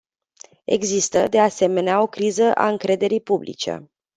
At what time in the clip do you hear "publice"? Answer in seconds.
3.21-3.89